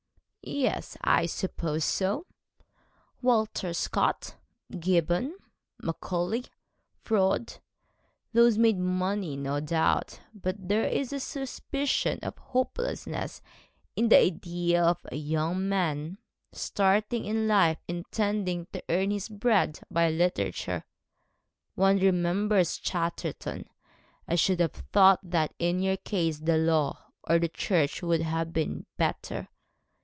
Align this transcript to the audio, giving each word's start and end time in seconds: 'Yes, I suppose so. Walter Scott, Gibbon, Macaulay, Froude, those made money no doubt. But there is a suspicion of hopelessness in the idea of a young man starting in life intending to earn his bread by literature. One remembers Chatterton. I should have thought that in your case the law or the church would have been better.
'Yes, 0.43 0.97
I 1.03 1.27
suppose 1.27 1.85
so. 1.85 2.25
Walter 3.21 3.75
Scott, 3.75 4.37
Gibbon, 4.79 5.37
Macaulay, 5.83 6.45
Froude, 7.03 7.59
those 8.33 8.57
made 8.57 8.79
money 8.79 9.37
no 9.37 9.59
doubt. 9.59 10.19
But 10.33 10.67
there 10.67 10.85
is 10.87 11.13
a 11.13 11.19
suspicion 11.19 12.17
of 12.23 12.39
hopelessness 12.39 13.43
in 13.95 14.09
the 14.09 14.17
idea 14.17 14.83
of 14.83 14.97
a 15.11 15.15
young 15.15 15.69
man 15.69 16.17
starting 16.51 17.23
in 17.25 17.47
life 17.47 17.77
intending 17.87 18.65
to 18.73 18.83
earn 18.89 19.11
his 19.11 19.29
bread 19.29 19.79
by 19.91 20.09
literature. 20.09 20.85
One 21.75 21.97
remembers 21.99 22.77
Chatterton. 22.79 23.69
I 24.27 24.33
should 24.33 24.59
have 24.59 24.73
thought 24.73 25.19
that 25.21 25.53
in 25.59 25.79
your 25.81 25.97
case 25.97 26.39
the 26.39 26.57
law 26.57 27.11
or 27.25 27.37
the 27.37 27.47
church 27.47 28.01
would 28.01 28.21
have 28.21 28.51
been 28.51 28.87
better. 28.97 29.47